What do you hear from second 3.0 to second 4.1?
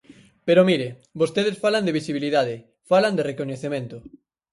de recoñecemento.